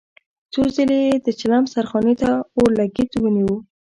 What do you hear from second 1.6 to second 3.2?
سرخانې ته اورلګيت